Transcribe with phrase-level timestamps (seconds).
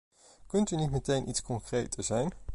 [0.47, 2.31] Kunt u niet meteen iets concreter zijn?